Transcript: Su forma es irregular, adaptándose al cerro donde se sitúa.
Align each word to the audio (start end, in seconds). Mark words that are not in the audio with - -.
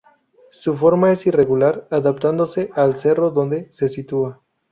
Su 0.49 0.75
forma 0.77 1.11
es 1.11 1.27
irregular, 1.27 1.87
adaptándose 1.91 2.71
al 2.73 2.97
cerro 2.97 3.29
donde 3.29 3.71
se 3.71 3.87
sitúa. 3.87 4.41